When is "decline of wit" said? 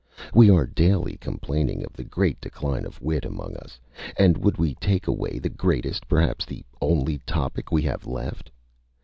2.41-3.23